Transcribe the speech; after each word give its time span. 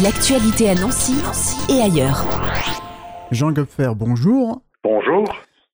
L'actualité 0.00 0.70
à 0.70 0.74
Nancy, 0.78 1.18
et 1.66 1.82
ailleurs. 1.82 2.22
Jean 3.32 3.50
Gopfer, 3.50 3.90
bonjour. 3.96 4.62
Bonjour. 4.84 5.24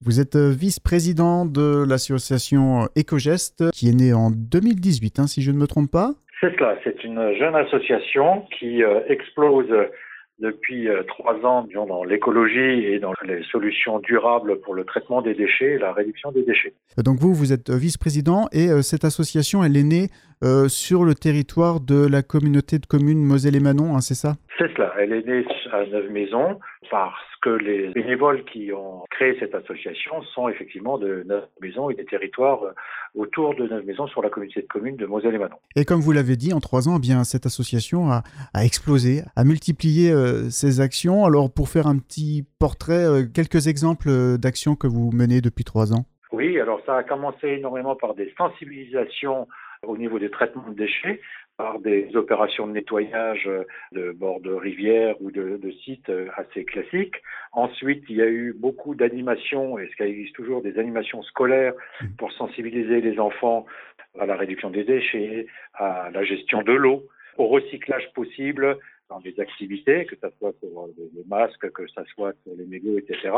Vous 0.01 0.19
êtes 0.19 0.35
euh, 0.35 0.49
vice-président 0.49 1.45
de 1.45 1.85
l'association 1.87 2.87
Ecogest 2.97 3.69
qui 3.69 3.87
est 3.87 3.93
née 3.93 4.13
en 4.13 4.31
2018, 4.31 5.19
hein, 5.19 5.27
si 5.27 5.43
je 5.43 5.51
ne 5.51 5.57
me 5.57 5.67
trompe 5.67 5.91
pas. 5.91 6.13
C'est 6.41 6.51
cela, 6.57 6.75
c'est 6.83 7.03
une 7.03 7.35
jeune 7.37 7.55
association 7.55 8.47
qui 8.57 8.83
euh, 8.83 9.01
explose 9.09 9.69
depuis 10.39 10.89
euh, 10.89 11.03
trois 11.03 11.35
ans 11.45 11.67
dans 11.87 12.03
l'écologie 12.03 12.85
et 12.85 12.99
dans 12.99 13.13
les 13.25 13.43
solutions 13.51 13.99
durables 13.99 14.59
pour 14.61 14.73
le 14.73 14.83
traitement 14.83 15.21
des 15.21 15.33
déchets 15.33 15.73
et 15.73 15.77
la 15.77 15.93
réduction 15.93 16.31
des 16.31 16.43
déchets. 16.43 16.73
Donc 16.97 17.19
vous, 17.19 17.33
vous 17.33 17.53
êtes 17.53 17.69
vice-président 17.69 18.47
et 18.51 18.67
cette 18.81 19.05
association, 19.05 19.63
elle 19.63 19.77
est 19.77 19.83
née 19.83 20.09
sur 20.67 21.03
le 21.03 21.15
territoire 21.15 21.79
de 21.79 22.05
la 22.05 22.21
communauté 22.21 22.79
de 22.79 22.85
communes 22.85 23.23
Moselle 23.23 23.55
et 23.55 23.59
Manon, 23.59 23.95
hein, 23.95 24.01
c'est 24.01 24.15
ça? 24.15 24.35
C'est 24.57 24.73
cela, 24.73 24.93
elle 24.97 25.11
est 25.11 25.27
née 25.27 25.45
à 25.73 25.85
Neuve-Maisons 25.85 26.59
parce 26.89 27.35
que 27.41 27.49
les 27.49 27.89
bénévoles 27.89 28.45
qui 28.45 28.71
ont 28.71 29.03
créé 29.09 29.35
cette 29.37 29.53
association 29.53 30.21
sont 30.33 30.47
effectivement 30.47 30.97
de 30.97 31.23
Neuve 31.25 31.45
Maisons 31.61 31.89
et 31.89 31.95
des 31.95 32.05
territoires 32.05 32.63
euh, 32.63 32.71
autour 33.15 33.53
de 33.55 33.67
Neuve 33.67 33.85
Maisons 33.85 34.07
sur 34.07 34.21
la 34.21 34.29
communauté 34.29 34.61
de 34.61 34.67
communes 34.67 34.95
de 34.95 35.05
Moselle 35.05 35.35
et 35.35 35.39
Manon. 35.39 35.57
Et 35.75 35.83
comme 35.83 35.99
vous 35.99 36.13
l'avez 36.13 36.37
dit, 36.37 36.53
en 36.53 36.61
trois 36.61 36.87
ans, 36.87 36.95
eh 36.97 37.01
bien 37.01 37.25
cette 37.25 37.45
association 37.45 38.11
a, 38.11 38.23
explosé, 38.63 39.23
a 39.35 39.43
multiplié 39.43 40.09
euh, 40.11 40.49
ses 40.49 40.79
actions. 40.79 41.25
Alors 41.25 41.51
pour 41.53 41.67
faire 41.67 41.87
un 41.87 41.97
petit 41.97 42.47
portrait, 42.57 43.05
euh, 43.05 43.23
quelques 43.25 43.67
exemples 43.67 44.37
d'actions 44.37 44.75
que 44.75 44.87
vous 44.87 45.11
menez 45.11 45.41
depuis 45.41 45.65
trois 45.65 45.93
ans. 45.93 46.05
Oui, 46.31 46.57
alors 46.59 46.79
ça 46.85 46.97
a 46.97 47.03
commencé 47.03 47.47
énormément 47.47 47.95
par 47.95 48.13
des 48.13 48.33
sensibilisations 48.37 49.47
au 49.87 49.97
niveau 49.97 50.19
des 50.19 50.29
traitements 50.29 50.69
de 50.69 50.75
déchets 50.75 51.21
par 51.57 51.79
des 51.79 52.15
opérations 52.15 52.67
de 52.67 52.73
nettoyage 52.73 53.49
de 53.93 54.11
bords 54.11 54.41
de 54.41 54.51
rivières 54.51 55.15
ou 55.21 55.31
de, 55.31 55.71
sites 55.83 56.11
assez 56.35 56.65
classiques. 56.65 57.15
Ensuite, 57.53 58.03
il 58.09 58.17
y 58.17 58.21
a 58.21 58.27
eu 58.27 58.53
beaucoup 58.53 58.93
d'animations, 58.93 59.79
et 59.79 59.87
ce 59.87 59.95
qu'il 59.95 60.07
existe 60.07 60.35
toujours, 60.35 60.61
des 60.61 60.77
animations 60.77 61.23
scolaires 61.23 61.73
pour 62.17 62.31
sensibiliser 62.33 62.99
les 62.99 63.19
enfants 63.19 63.65
à 64.19 64.25
la 64.25 64.35
réduction 64.35 64.69
des 64.69 64.83
déchets, 64.83 65.47
à 65.73 66.09
la 66.13 66.23
gestion 66.23 66.61
de 66.61 66.73
l'eau, 66.73 67.07
au 67.37 67.47
recyclage 67.47 68.11
possible 68.13 68.77
dans 69.09 69.19
des 69.19 69.39
activités, 69.39 70.05
que 70.05 70.15
ce 70.15 70.27
soit 70.37 70.53
sur 70.59 70.87
les 70.97 71.23
masques, 71.27 71.69
que 71.71 71.87
ce 71.87 72.03
soit 72.15 72.33
sur 72.43 72.53
les 72.57 72.65
mégots, 72.65 72.97
etc. 72.97 73.31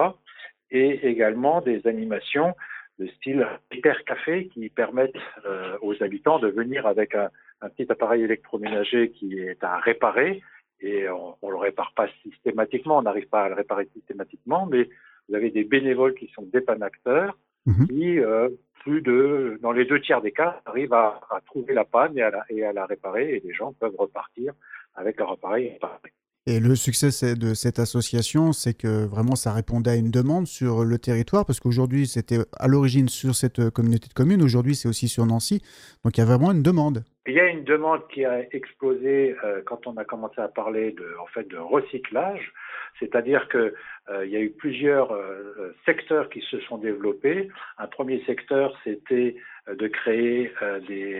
Et 0.71 1.07
également 1.07 1.61
des 1.61 1.85
animations 1.87 2.53
de 2.99 3.07
style 3.07 3.47
hyper 3.71 4.03
café 4.05 4.47
qui 4.47 4.69
permettent 4.69 5.13
euh, 5.45 5.77
aux 5.81 6.01
habitants 6.01 6.39
de 6.39 6.47
venir 6.47 6.85
avec 6.85 7.15
un, 7.15 7.29
petit 7.69 7.91
appareil 7.91 8.23
électroménager 8.23 9.11
qui 9.11 9.39
est 9.39 9.63
à 9.63 9.77
réparer 9.79 10.41
et 10.79 11.09
on, 11.09 11.35
ne 11.41 11.51
le 11.51 11.57
répare 11.57 11.91
pas 11.95 12.07
systématiquement, 12.23 12.97
on 12.97 13.01
n'arrive 13.01 13.27
pas 13.27 13.43
à 13.43 13.49
le 13.49 13.55
réparer 13.55 13.87
systématiquement, 13.93 14.67
mais 14.67 14.87
vous 15.27 15.35
avez 15.35 15.49
des 15.49 15.63
bénévoles 15.63 16.13
qui 16.13 16.27
sont 16.35 16.43
dépanacteurs 16.43 17.37
mhm. 17.65 17.87
qui, 17.87 18.19
euh, 18.19 18.49
plus 18.81 19.01
de, 19.01 19.59
dans 19.61 19.71
les 19.71 19.85
deux 19.85 19.99
tiers 19.99 20.21
des 20.21 20.31
cas, 20.31 20.61
arrivent 20.65 20.93
à, 20.93 21.19
trouver 21.47 21.73
la 21.73 21.83
panne 21.83 22.17
et 22.17 22.21
à 22.21 22.29
la, 22.29 22.45
et 22.49 22.63
à 22.63 22.73
la 22.73 22.85
réparer 22.85 23.35
et 23.35 23.39
les 23.39 23.53
gens 23.53 23.73
peuvent 23.73 23.95
repartir 23.97 24.53
avec 24.95 25.17
leur 25.17 25.31
appareil 25.31 25.69
réparé. 25.69 26.11
Et 26.49 26.61
le 26.61 26.75
succès 26.75 27.35
de 27.35 27.53
cette 27.53 27.77
association, 27.77 28.53
c'est 28.53 28.73
que 28.73 29.05
vraiment 29.05 29.35
ça 29.35 29.51
répondait 29.51 29.91
à 29.91 29.95
une 29.95 30.11
demande 30.11 30.47
sur 30.47 30.85
le 30.85 30.97
territoire, 30.97 31.45
parce 31.45 31.59
qu'aujourd'hui 31.59 32.07
c'était 32.07 32.37
à 32.57 32.69
l'origine 32.69 33.09
sur 33.09 33.35
cette 33.35 33.69
communauté 33.71 34.07
de 34.07 34.13
communes, 34.13 34.41
aujourd'hui 34.41 34.73
c'est 34.73 34.87
aussi 34.87 35.09
sur 35.09 35.25
Nancy, 35.25 35.61
donc 36.05 36.17
il 36.17 36.21
y 36.21 36.23
a 36.23 36.25
vraiment 36.25 36.53
une 36.53 36.63
demande. 36.63 37.03
Il 37.27 37.33
y 37.33 37.41
a 37.41 37.47
une 37.47 37.65
demande 37.65 38.07
qui 38.07 38.23
a 38.23 38.43
explosé 38.55 39.35
euh, 39.43 39.61
quand 39.65 39.87
on 39.87 39.97
a 39.97 40.05
commencé 40.05 40.39
à 40.39 40.47
parler 40.47 40.93
de, 40.93 41.57
recyclage, 41.57 42.53
c'est-à-dire 42.97 43.49
que 43.49 43.73
euh, 44.09 44.25
y 44.25 44.37
a 44.37 44.39
eu 44.39 44.51
plusieurs 44.51 45.11
euh, 45.11 45.75
secteurs 45.85 46.29
qui 46.29 46.39
se 46.49 46.61
sont 46.61 46.77
développés. 46.77 47.49
Un 47.77 47.87
premier 47.87 48.23
secteur, 48.23 48.73
c'était 48.85 49.35
de 49.67 49.87
créer 49.89 50.49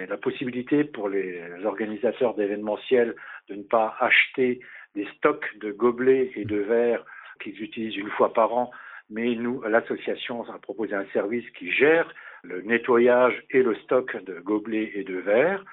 la 0.08 0.16
possibilité 0.16 0.86
pour 0.86 1.10
les 1.10 1.42
organisateurs 1.66 2.34
d'événementiels 2.36 3.14
de 3.50 3.56
ne 3.56 3.64
pas 3.64 3.94
acheter 4.00 4.62
des 4.96 5.08
stocks 5.18 5.46
de 5.60 5.72
gobelets 5.72 6.32
et 6.36 6.46
de 6.46 6.58
verres 6.58 7.06
qu'ils 7.42 7.62
utilisent 7.62 7.98
une 7.98 8.10
fois 8.12 8.34
par 8.34 8.54
an, 8.54 8.72
mais 9.10 9.36
nous, 9.36 9.62
l'association 9.62 10.44
a 10.50 10.58
proposé 10.60 10.94
un 10.94 11.06
service 11.14 11.50
qui 11.52 11.72
gère 11.72 12.12
le 12.44 12.62
nettoyage 12.62 13.44
et 13.52 13.64
le 13.64 13.76
stock 13.76 14.16
de 14.24 14.40
gobelets 14.40 14.92
et 14.96 15.04
de 15.04 15.18
verres. 15.18 15.64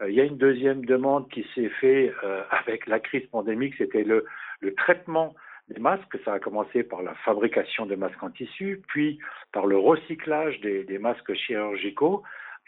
Euh, 0.00 0.10
il 0.10 0.14
y 0.14 0.20
a 0.20 0.24
une 0.24 0.36
deuxième 0.36 0.84
demande 0.84 1.28
qui 1.30 1.46
s'est 1.54 1.70
faite 1.80 2.12
euh, 2.24 2.42
avec 2.50 2.86
la 2.86 3.00
crise 3.00 3.26
pandémique, 3.30 3.74
c'était 3.78 4.04
le, 4.04 4.24
traitement 4.76 5.34
des 5.68 5.80
masques. 5.80 6.16
Ça 6.24 6.34
a 6.34 6.38
commencé 6.38 6.82
par 6.82 7.02
la 7.02 7.14
fabrication 7.24 7.86
de 7.86 7.94
masques 7.94 8.22
en 8.22 8.30
tissu, 8.30 8.82
puis 8.88 9.18
par 9.52 9.66
le 9.66 9.78
recyclage 9.78 10.60
des 10.60 10.98
masques 10.98 11.34
chirurgicaux. 11.34 12.22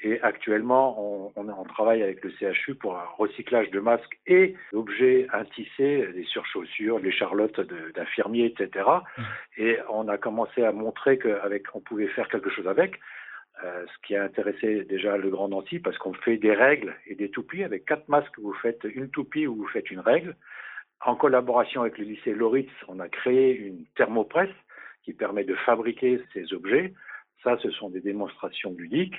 Et 0.07 0.21
actuellement, 0.21 1.33
on, 1.35 1.49
on, 1.49 1.65
travaille 1.65 2.03
avec 2.03 2.23
le 2.23 2.31
CHU 2.31 2.75
pour 2.75 2.95
un 2.97 3.07
recyclage 3.17 3.71
de 3.71 3.81
masques 3.81 4.19
et 4.27 4.55
d'objets 4.71 5.27
intissés, 5.33 6.07
des 6.15 6.25
surchaussures, 6.25 7.01
des 7.01 7.11
charlottes 7.11 7.61
d'infirmiers, 7.95 8.55
etc. 8.55 8.87
Mmh. 9.17 9.23
Et 9.57 9.79
on 9.89 10.07
a 10.09 10.19
commencé 10.19 10.63
à 10.63 10.73
montrer 10.73 11.19
qu'on 11.19 11.81
pouvait 11.81 12.09
faire 12.09 12.29
quelque 12.29 12.51
chose 12.51 12.69
avec. 12.69 13.01
Euh, 13.63 13.87
ce 13.87 14.07
qui 14.07 14.15
a 14.15 14.25
intéressé 14.25 14.85
déjà 14.85 15.17
le 15.17 15.31
Grand 15.31 15.49
Nancy, 15.49 15.79
parce 15.79 15.97
qu'on 15.97 16.13
fait 16.13 16.37
des 16.37 16.53
règles 16.53 16.95
et 17.07 17.15
des 17.15 17.31
toupies. 17.31 17.65
Avec 17.65 17.87
quatre 17.87 18.09
masques, 18.09 18.39
vous 18.39 18.53
faites 18.55 18.85
une 18.85 19.09
toupie 19.09 19.47
ou 19.47 19.57
vous 19.57 19.69
faites 19.69 19.91
une 19.91 20.01
règle. 20.01 20.37
En 21.01 21.17
collaboration 21.17 21.81
avec 21.81 21.97
le 21.97 22.05
lycée 22.05 22.35
Loritz, 22.35 22.71
on 22.89 23.01
a 23.01 23.09
créé 23.09 23.57
une 23.57 23.87
thermopresse 23.97 24.55
qui 25.03 25.15
permet 25.15 25.45
de 25.45 25.55
fabriquer 25.55 26.21
ces 26.35 26.53
objets. 26.53 26.93
Ça, 27.43 27.57
ce 27.63 27.71
sont 27.71 27.91
des 27.91 28.01
démonstrations 28.01 28.75
ludiques. 28.77 29.17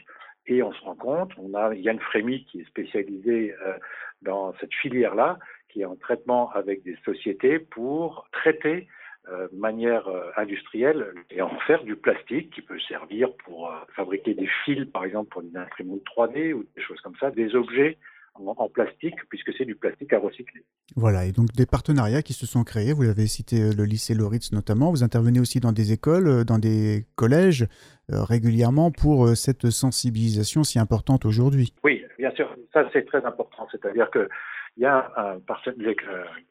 Et 0.47 0.61
on 0.61 0.71
se 0.73 0.81
rend 0.81 0.95
compte, 0.95 1.31
on 1.37 1.53
a 1.53 1.73
Yann 1.73 1.99
Frémy 1.99 2.45
qui 2.45 2.61
est 2.61 2.65
spécialisé 2.65 3.55
euh, 3.65 3.73
dans 4.21 4.53
cette 4.59 4.73
filière-là, 4.73 5.39
qui 5.69 5.81
est 5.81 5.85
en 5.85 5.95
traitement 5.95 6.51
avec 6.51 6.83
des 6.83 6.95
sociétés 7.03 7.59
pour 7.59 8.27
traiter 8.31 8.87
euh, 9.27 9.47
de 9.51 9.57
manière 9.57 10.07
euh, 10.07 10.29
industrielle 10.37 11.13
et 11.31 11.41
en 11.41 11.57
faire 11.61 11.83
du 11.83 11.95
plastique 11.95 12.53
qui 12.53 12.61
peut 12.61 12.79
servir 12.79 13.33
pour 13.43 13.73
fabriquer 13.95 14.35
des 14.35 14.49
fils, 14.63 14.85
par 14.85 15.03
exemple, 15.03 15.29
pour 15.29 15.41
une 15.41 15.57
imprimante 15.57 16.01
3D 16.15 16.53
ou 16.53 16.65
des 16.75 16.81
choses 16.81 17.01
comme 17.01 17.15
ça, 17.19 17.31
des 17.31 17.55
objets 17.55 17.97
en, 18.35 18.69
plastique, 18.69 19.15
puisque 19.29 19.53
c'est 19.57 19.65
du 19.65 19.75
plastique 19.75 20.11
à 20.13 20.19
recycler. 20.19 20.63
Voilà, 20.95 21.25
et 21.25 21.31
donc 21.31 21.51
des 21.53 21.65
partenariats 21.65 22.21
qui 22.21 22.33
se 22.33 22.45
sont 22.45 22.63
créés, 22.63 22.93
vous 22.93 23.03
l'avez 23.03 23.27
cité 23.27 23.61
euh, 23.61 23.73
le 23.75 23.83
lycée 23.85 24.13
Loritz 24.13 24.51
notamment, 24.51 24.91
vous 24.91 25.03
intervenez 25.03 25.39
aussi 25.39 25.59
dans 25.59 25.71
des 25.71 25.93
écoles, 25.93 26.27
euh, 26.27 26.43
dans 26.43 26.59
des 26.59 27.05
collèges 27.15 27.67
euh, 28.11 28.23
régulièrement 28.23 28.91
pour 28.91 29.29
cette 29.29 29.69
sensibilisation 29.69 30.63
si 30.63 30.79
importante 30.79 31.25
aujourd'hui. 31.25 31.73
Oui, 31.83 32.03
bien 32.17 32.31
sûr, 32.31 32.53
ça 32.73 32.87
c'est 32.93 33.05
très 33.05 33.25
important, 33.25 33.67
c'est-à-dire 33.71 34.09
que 34.11 34.29
il 34.77 34.83
y 34.83 34.85
a 34.85 35.09
un 35.15 35.39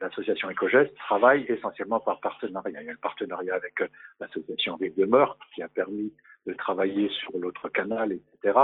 l'association 0.01 0.49
EcoGest 0.49 0.95
travaille 0.95 1.45
essentiellement 1.47 1.99
par 1.99 2.19
partenariat. 2.21 2.81
Il 2.81 2.85
y 2.87 2.89
a 2.89 2.93
le 2.93 2.97
partenariat 2.97 3.53
avec 3.53 3.75
l'association 4.19 4.77
Rive 4.77 4.97
de 4.97 5.05
Meurthe 5.05 5.37
qui 5.53 5.61
a 5.61 5.67
permis 5.67 6.11
de 6.45 6.53
travailler 6.53 7.09
sur 7.09 7.37
l'autre 7.37 7.69
canal, 7.69 8.11
etc. 8.11 8.59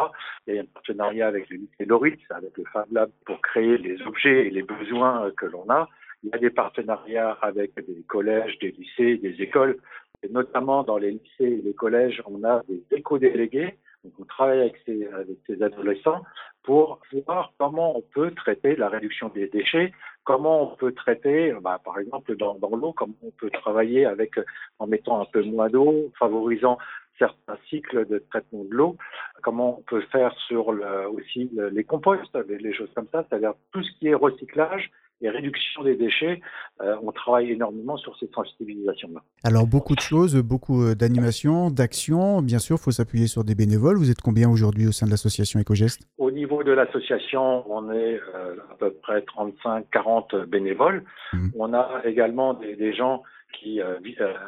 Il 0.47 0.55
y 0.55 0.59
a 0.59 0.61
un 0.61 0.65
partenariat 0.65 1.27
avec 1.27 1.49
le 1.49 1.57
lycée 1.57 1.85
Loritz, 1.85 2.19
avec 2.29 2.57
le 2.57 2.63
Fab 2.71 2.91
Lab 2.91 3.09
pour 3.25 3.41
créer 3.41 3.77
les 3.77 4.01
objets 4.03 4.47
et 4.47 4.49
les 4.49 4.63
besoins 4.63 5.31
que 5.37 5.45
l'on 5.45 5.69
a. 5.69 5.89
Il 6.23 6.29
y 6.29 6.33
a 6.33 6.37
des 6.37 6.51
partenariats 6.51 7.37
avec 7.41 7.73
des 7.75 8.03
collèges, 8.07 8.57
des 8.59 8.71
lycées, 8.71 9.17
des 9.17 9.41
écoles. 9.41 9.77
Et 10.23 10.29
notamment 10.29 10.83
dans 10.83 10.97
les 10.97 11.11
lycées 11.11 11.59
et 11.59 11.61
les 11.63 11.73
collèges, 11.73 12.21
on 12.27 12.43
a 12.43 12.61
des 12.69 12.83
éco-délégués. 12.91 13.75
Donc 14.03 14.13
on 14.19 14.25
travaille 14.25 14.61
avec 14.61 14.75
ces, 14.85 15.07
avec 15.07 15.37
ces 15.47 15.61
adolescents 15.61 16.23
pour 16.63 16.99
voir 17.25 17.53
comment 17.57 17.97
on 17.97 18.01
peut 18.01 18.31
traiter 18.31 18.75
la 18.75 18.89
réduction 18.89 19.29
des 19.29 19.47
déchets, 19.47 19.93
comment 20.23 20.73
on 20.73 20.75
peut 20.75 20.91
traiter, 20.91 21.53
bah, 21.61 21.79
par 21.83 21.99
exemple 21.99 22.35
dans, 22.35 22.55
dans 22.55 22.75
l'eau, 22.75 22.93
comment 22.93 23.13
on 23.23 23.31
peut 23.31 23.49
travailler 23.49 24.05
avec 24.05 24.39
en 24.79 24.87
mettant 24.87 25.21
un 25.21 25.25
peu 25.25 25.43
moins 25.43 25.69
d'eau, 25.69 26.11
favorisant 26.17 26.77
certains 27.17 27.57
cycles 27.69 28.07
de 28.07 28.17
traitement 28.29 28.63
de 28.63 28.73
l'eau, 28.73 28.97
comment 29.43 29.79
on 29.79 29.81
peut 29.83 30.01
faire 30.11 30.33
sur 30.47 30.71
le, 30.71 31.07
aussi 31.09 31.51
les 31.71 31.83
composts, 31.83 32.35
les, 32.47 32.73
choses 32.73 32.91
comme 32.95 33.07
ça, 33.11 33.25
c'est-à-dire 33.29 33.53
tout 33.71 33.83
ce 33.83 33.91
qui 33.99 34.07
est 34.07 34.15
recyclage 34.15 34.89
et 35.21 35.29
réduction 35.29 35.83
des 35.83 35.95
déchets, 35.95 36.41
euh, 36.81 36.95
on 37.03 37.11
travaille 37.11 37.51
énormément 37.51 37.97
sur 37.97 38.17
cette 38.17 38.33
sensibilisation-là. 38.33 39.21
Alors 39.43 39.67
beaucoup 39.67 39.95
de 39.95 40.01
choses, 40.01 40.35
beaucoup 40.37 40.83
euh, 40.83 40.95
d'animations, 40.95 41.69
d'actions. 41.69 42.41
Bien 42.41 42.59
sûr, 42.59 42.77
il 42.79 42.83
faut 42.83 42.91
s'appuyer 42.91 43.27
sur 43.27 43.43
des 43.43 43.55
bénévoles. 43.55 43.97
Vous 43.97 44.09
êtes 44.09 44.21
combien 44.21 44.49
aujourd'hui 44.49 44.87
au 44.87 44.91
sein 44.91 45.05
de 45.05 45.11
l'association 45.11 45.59
EcoGest? 45.59 46.01
Au 46.17 46.31
niveau 46.31 46.63
de 46.63 46.71
l'association, 46.71 47.63
on 47.71 47.91
est 47.91 48.19
euh, 48.35 48.55
à 48.71 48.75
peu 48.79 48.91
près 48.91 49.19
35-40 49.21 50.45
bénévoles. 50.45 51.03
Mmh. 51.33 51.49
On 51.57 51.73
a 51.73 52.01
également 52.05 52.53
des, 52.55 52.75
des 52.75 52.93
gens 52.93 53.23
qui 53.59 53.81
euh, 53.81 53.99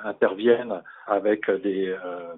interviennent 0.06 0.82
avec 1.08 1.52
des 1.52 1.94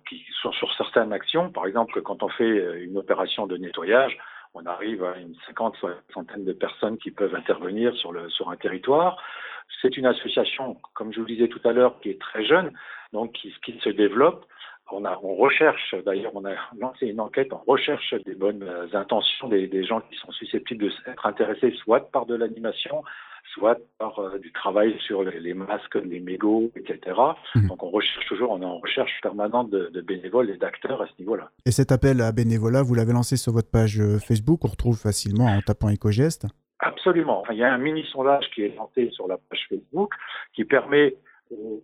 qui 0.09 0.25
sont 0.41 0.51
sur 0.51 0.73
certaines 0.73 1.13
actions. 1.13 1.51
Par 1.51 1.67
exemple, 1.67 2.01
quand 2.01 2.23
on 2.23 2.29
fait 2.29 2.83
une 2.83 2.97
opération 2.97 3.45
de 3.45 3.55
nettoyage, 3.55 4.17
on 4.56 4.66
arrive 4.66 5.04
à 5.04 5.18
une 5.18 5.36
cinquante, 5.46 5.75
soixantaine 5.75 6.46
de 6.46 6.54
personnes 6.54 6.98
qui 6.98 7.12
peuvent 7.12 7.36
intervenir 7.36 7.94
sur 7.96 8.50
un 8.50 8.56
territoire. 8.56 9.22
c'est 9.81 9.98
une 9.98 10.06
association, 10.06 10.78
comme 10.94 11.12
je 11.12 11.19
vous 11.19 11.25
le 11.25 11.34
disais 11.34 11.50
tout 11.50 11.62
à 11.66 11.74
l'heure, 11.74 12.00
qui 12.00 12.10
est 12.10 12.19
très 12.19 12.46
jeune, 12.46 12.72
donc 13.12 13.34
qui, 13.34 13.54
qui 13.63 13.78
se 13.80 13.90
développe. 13.90 14.46
On, 14.92 15.04
a, 15.04 15.19
on 15.24 15.36
recherche, 15.36 15.96
d'ailleurs, 16.06 16.31
on 16.36 16.46
a 16.46 16.54
lancé 16.80 17.07
une 17.07 17.19
enquête, 17.19 17.52
on 17.52 17.72
recherche 17.72 18.13
des 18.24 18.36
bonnes 18.36 18.63
intentions 18.94 19.48
des, 19.48 19.68
des 19.68 19.84
gens 19.84 20.00
qui 20.02 20.16
sont 20.16 20.31
susceptibles 20.31 20.86
de 20.86 20.90
s'être 20.92 21.25
intéressés 21.25 21.72
soit 21.84 22.12
par 22.12 22.25
de 22.25 22.36
l'animation, 22.36 23.04
soit 23.53 23.77
par 23.97 24.19
euh, 24.19 24.38
du 24.39 24.51
travail 24.51 24.95
sur 25.00 25.24
les, 25.24 25.53
masques, 25.53 25.95
les 25.95 26.19
mégots, 26.19 26.71
etc. 26.75 27.18
Mmh. 27.56 27.68
Donc 27.68 27.83
on 27.83 27.89
recherche 27.89 28.25
toujours, 28.27 28.51
on 28.51 28.62
est 28.62 28.65
en 28.65 28.80
recherche 28.80 29.12
permanente 29.21 29.69
de, 29.69 29.89
de 29.94 30.01
bénévoles 30.01 30.50
et 30.50 30.57
d'acteurs 30.57 31.01
à 31.01 31.07
ce 31.07 31.13
niveau-là. 31.19 31.51
Et 31.65 31.71
cet 31.71 31.92
appel 31.92 32.21
à 32.21 32.31
bénévolat, 32.31 32.83
vous 32.83 32.95
l'avez 32.95 33.13
lancé 33.13 33.38
sur 33.38 33.53
votre 33.53 33.69
page 33.69 34.00
euh, 34.00 34.19
Facebook, 34.19 34.59
on 34.63 34.69
retrouve 34.69 34.97
facilement 34.97 35.45
en 35.45 35.62
tapant 35.62 35.89
EcoGeste 35.89 36.47
Absolument. 36.80 37.44
Il 37.51 37.57
y 37.57 37.63
a 37.63 37.74
un 37.74 37.77
mini 37.77 38.06
sondage 38.12 38.50
qui 38.53 38.63
est 38.63 38.75
lancé 38.75 39.09
sur 39.12 39.27
la 39.27 39.38
page 39.38 39.65
Facebook 39.69 40.12
qui 40.53 40.65
permet 40.65 41.15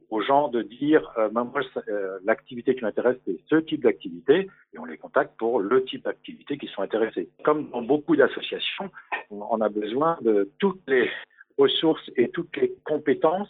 aux, 0.10 0.22
gens 0.22 0.48
de 0.50 0.62
dire 0.62 1.12
euh, 1.18 1.30
moi 1.32 1.48
euh, 1.88 2.20
l'activité 2.24 2.76
qui 2.76 2.84
m'intéresse 2.84 3.18
c'est 3.26 3.40
ce 3.50 3.56
type 3.58 3.84
d'activité 3.84 4.50
et 4.74 4.80
on 4.80 4.86
les 4.86 4.98
contacte 4.98 5.34
pour 5.38 5.60
le 5.60 5.84
type 5.84 6.04
d'activité 6.04 6.58
qui 6.58 6.68
sont 6.68 6.82
intéressés. 6.82 7.30
Comme 7.44 7.70
dans 7.70 7.82
beaucoup 7.82 8.16
d'associations, 8.16 8.90
on 9.30 9.62
a 9.62 9.70
besoin 9.70 10.18
de 10.22 10.52
toutes 10.60 10.82
les 10.88 11.10
ressources 11.62 12.10
et 12.16 12.30
toutes 12.30 12.56
les 12.58 12.74
compétences. 12.84 13.50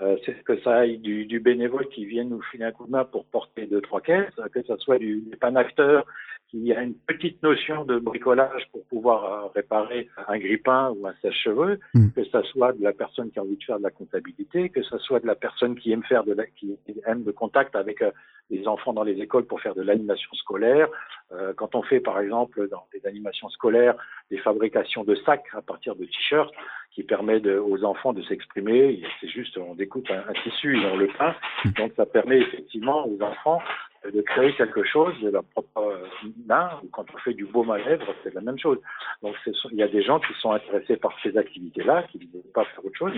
Euh, 0.00 0.16
c'est 0.24 0.42
que 0.42 0.58
ça 0.62 0.78
aille 0.78 0.98
du, 0.98 1.38
bénévole 1.40 1.86
qui 1.88 2.06
vient 2.06 2.24
nous 2.24 2.42
filer 2.50 2.64
un 2.64 2.72
coup 2.72 2.86
de 2.86 2.90
main 2.90 3.04
pour 3.04 3.24
porter 3.26 3.66
deux 3.66 3.82
trois 3.82 4.00
caisses, 4.00 4.34
que 4.52 4.62
ce 4.62 4.76
soit 4.78 4.98
du 4.98 5.22
panacteur 5.40 6.06
qu'il 6.52 6.66
y 6.66 6.74
a 6.74 6.82
une 6.82 6.94
petite 6.94 7.42
notion 7.42 7.84
de 7.84 7.98
bricolage 7.98 8.68
pour 8.72 8.84
pouvoir 8.84 9.24
euh, 9.24 9.46
réparer 9.54 10.08
un 10.28 10.38
grippin 10.38 10.90
ou 10.90 11.06
un 11.06 11.14
sèche-cheveux, 11.22 11.80
mm. 11.94 12.10
que 12.10 12.24
ça 12.26 12.42
soit 12.42 12.72
de 12.72 12.82
la 12.82 12.92
personne 12.92 13.30
qui 13.30 13.38
a 13.38 13.42
envie 13.42 13.56
de 13.56 13.64
faire 13.64 13.78
de 13.78 13.82
la 13.82 13.90
comptabilité, 13.90 14.68
que 14.68 14.82
ça 14.82 14.98
soit 14.98 15.20
de 15.20 15.26
la 15.26 15.34
personne 15.34 15.74
qui 15.74 15.92
aime 15.92 16.04
faire 16.04 16.24
de 16.24 16.34
la, 16.34 16.44
qui 16.46 16.76
aime 17.06 17.24
le 17.24 17.32
contact 17.32 17.74
avec 17.74 18.02
euh, 18.02 18.10
les 18.50 18.68
enfants 18.68 18.92
dans 18.92 19.02
les 19.02 19.18
écoles 19.18 19.46
pour 19.46 19.62
faire 19.62 19.74
de 19.74 19.80
l'animation 19.80 20.30
scolaire. 20.34 20.88
Euh, 21.32 21.54
quand 21.56 21.74
on 21.74 21.82
fait 21.82 22.00
par 22.00 22.20
exemple 22.20 22.68
dans 22.68 22.84
des 22.92 23.06
animations 23.06 23.48
scolaires 23.48 23.94
des 24.30 24.38
fabrications 24.38 25.04
de 25.04 25.14
sacs 25.14 25.46
à 25.54 25.62
partir 25.62 25.96
de 25.96 26.04
t-shirts 26.04 26.52
qui 26.90 27.02
permet 27.02 27.40
de, 27.40 27.56
aux 27.56 27.82
enfants 27.84 28.12
de 28.12 28.22
s'exprimer, 28.24 29.02
c'est 29.20 29.28
juste 29.28 29.56
on 29.56 29.74
découpe 29.74 30.10
un, 30.10 30.28
un 30.28 30.34
tissu 30.44 30.78
et 30.78 30.84
on 30.84 30.98
le 30.98 31.08
peint, 31.18 31.34
mm. 31.64 31.70
donc 31.78 31.92
ça 31.96 32.04
permet 32.04 32.40
effectivement 32.40 33.08
aux 33.08 33.22
enfants 33.22 33.62
de 34.10 34.20
créer 34.22 34.54
quelque 34.54 34.84
chose 34.84 35.14
de 35.22 35.30
leur 35.30 35.44
propre 35.44 36.08
main, 36.46 36.70
ou 36.82 36.88
quand 36.88 37.04
on 37.14 37.18
fait 37.18 37.34
du 37.34 37.44
beau 37.46 37.62
manœuvre, 37.62 38.14
c'est 38.22 38.34
la 38.34 38.40
même 38.40 38.58
chose. 38.58 38.78
Donc 39.22 39.34
il 39.46 39.78
y 39.78 39.82
a 39.82 39.88
des 39.88 40.02
gens 40.02 40.18
qui 40.18 40.32
sont 40.40 40.52
intéressés 40.52 40.96
par 40.96 41.12
ces 41.22 41.36
activités-là, 41.36 42.04
qui 42.10 42.18
ne 42.18 42.24
veulent 42.32 42.52
pas 42.52 42.64
faire 42.64 42.84
autre 42.84 42.98
chose, 42.98 43.12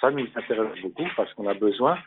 ça 0.00 0.10
nous 0.10 0.26
intéresse 0.34 0.82
beaucoup 0.82 1.06
parce 1.16 1.32
qu'on 1.34 1.48
a 1.48 1.54
besoin 1.54 1.98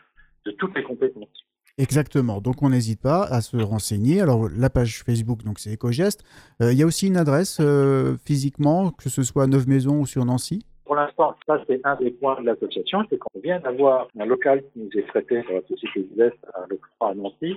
de 0.44 0.50
toutes 0.52 0.76
les 0.76 0.82
compétences. 0.82 1.46
Exactement, 1.78 2.42
donc 2.42 2.62
on 2.62 2.68
n'hésite 2.68 3.00
pas 3.00 3.22
à 3.22 3.40
se 3.40 3.56
renseigner. 3.56 4.20
Alors 4.20 4.48
la 4.54 4.68
page 4.68 5.02
Facebook, 5.04 5.42
donc 5.42 5.58
c'est 5.58 5.72
EcoGest. 5.72 6.22
Euh, 6.60 6.72
il 6.72 6.78
y 6.78 6.82
a 6.82 6.86
aussi 6.86 7.06
une 7.06 7.16
adresse 7.16 7.58
euh, 7.60 8.16
physiquement, 8.26 8.90
que 8.90 9.08
ce 9.08 9.22
soit 9.22 9.44
à 9.44 9.46
Neuve 9.46 9.68
Maisons 9.68 10.00
ou 10.00 10.06
sur 10.06 10.24
Nancy? 10.26 10.66
L'instant, 11.04 11.34
ça 11.46 11.62
c'est 11.66 11.80
un 11.84 11.96
des 11.96 12.10
points 12.10 12.40
de 12.40 12.46
l'association, 12.46 13.04
c'est 13.08 13.18
qu'on 13.18 13.40
vient 13.40 13.60
d'avoir 13.60 14.08
un 14.18 14.26
local 14.26 14.62
qui 14.72 14.80
nous 14.80 14.90
est 14.94 15.06
traité 15.08 15.42
par 15.42 15.54
la 15.54 15.62
Société 15.62 16.02
du 16.02 16.22
Est 16.22 16.34
à 17.00 17.14
Nancy. 17.14 17.56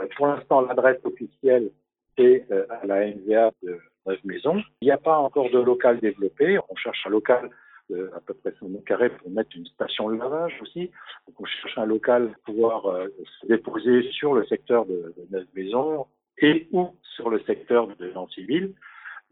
Euh, 0.00 0.06
pour 0.16 0.26
l'instant, 0.26 0.62
l'adresse 0.62 0.98
officielle 1.04 1.70
est 2.16 2.44
euh, 2.50 2.66
à 2.70 2.86
la 2.86 3.06
NVA 3.06 3.50
de 3.62 3.80
Maison. 4.24 4.62
Il 4.80 4.86
n'y 4.86 4.90
a 4.90 4.98
pas 4.98 5.18
encore 5.18 5.50
de 5.50 5.58
local 5.58 5.98
développé. 6.00 6.58
On 6.68 6.76
cherche 6.76 7.06
un 7.06 7.10
local 7.10 7.50
de 7.90 8.10
à 8.16 8.20
peu 8.20 8.34
près 8.34 8.52
100 8.60 8.68
mètres 8.68 8.84
carrés 8.84 9.10
pour 9.10 9.30
mettre 9.30 9.50
une 9.56 9.66
station 9.66 10.10
de 10.10 10.16
lavage 10.16 10.54
aussi. 10.62 10.90
On 11.38 11.44
cherche 11.44 11.78
un 11.78 11.86
local 11.86 12.34
pour 12.44 12.54
pouvoir 12.54 12.86
euh, 12.86 13.08
se 13.40 13.46
déposer 13.46 14.02
sur 14.12 14.34
le 14.34 14.44
secteur 14.46 14.86
de, 14.86 15.14
de 15.30 15.46
Maison 15.54 16.06
et 16.38 16.68
ou 16.72 16.90
sur 17.02 17.30
le 17.30 17.40
secteur 17.40 17.88
de 17.88 18.10
Nancy-Ville. 18.12 18.74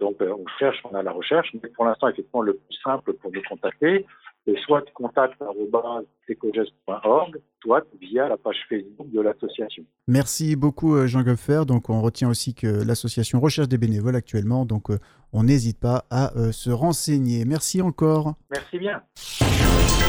Donc, 0.02 0.20
euh, 0.20 0.34
on 0.37 0.44
cherche, 0.58 0.82
on 0.90 0.94
a 0.96 1.02
la 1.04 1.12
recherche, 1.12 1.54
mais 1.54 1.69
pour 1.69 1.84
l'instant, 1.84 2.08
effectivement, 2.08 2.43
le 2.43 2.54
plus 2.54 2.76
simple 2.82 3.12
pour 3.12 3.31
nous 3.31 3.43
contacter, 3.49 4.04
c'est 4.44 4.58
soit 4.58 4.82
contact.ecogest.org, 4.94 7.40
soit 7.62 7.84
via 8.00 8.28
la 8.28 8.37
page 8.37 8.56
Facebook 8.69 9.08
de 9.12 9.20
l'association. 9.20 9.84
Merci 10.08 10.56
beaucoup, 10.56 10.96
euh, 10.96 11.06
Jean 11.06 11.22
Goffer. 11.22 11.62
Donc, 11.69 11.88
on 11.88 12.02
retient 12.02 12.28
aussi 12.28 12.52
que 12.52 12.84
l'association 12.84 13.38
recherche 13.38 13.69
des 13.69 13.78
bénévoles 13.78 14.16
actuellement, 14.16 14.66
donc 14.66 14.90
euh, 14.90 14.99
on 15.32 15.44
n'hésite 15.44 15.78
pas 15.78 16.05
à 16.10 16.32
se 16.50 16.70
renseigner. 16.70 17.44
Merci 17.44 17.81
encore. 17.81 18.34
Merci 18.50 18.81
bien. 18.81 19.00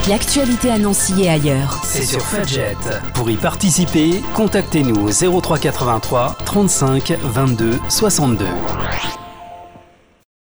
L'actualité 0.10 0.72
à 0.72 0.80
Nancy 0.80 1.22
et 1.22 1.30
ailleurs. 1.30 1.72
C'est 1.84 2.02
sur 2.02 2.22
Fudget. 2.22 2.74
Pour 3.14 3.30
y 3.30 3.38
participer, 3.38 4.22
contactez-nous 4.36 5.08
au 5.08 5.12
0383 5.42 6.36
35 6.46 7.12
22 7.22 7.74
62. 7.90 8.46